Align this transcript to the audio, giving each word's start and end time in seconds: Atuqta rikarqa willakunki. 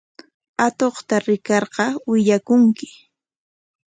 Atuqta 0.65 1.15
rikarqa 1.25 1.85
willakunki. 2.09 2.87